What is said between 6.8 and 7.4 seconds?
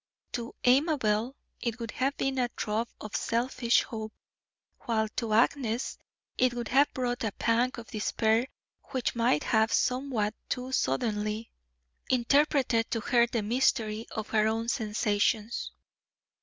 brought a